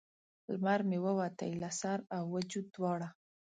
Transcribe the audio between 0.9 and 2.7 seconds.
ووتی له سر او وجود